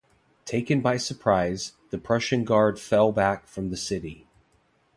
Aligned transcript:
Taken 0.45 0.81
by 0.81 0.97
surprise, 0.97 1.73
the 1.91 1.99
Prussian 1.99 2.43
Guard 2.43 2.79
fell 2.79 3.11
back 3.11 3.45
from 3.45 3.69
the 3.69 3.77
city. 3.77 4.25